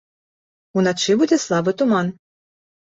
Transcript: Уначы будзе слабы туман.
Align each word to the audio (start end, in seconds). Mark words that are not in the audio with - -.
Уначы 0.79 1.17
будзе 1.21 1.41
слабы 1.47 1.77
туман. 1.85 2.15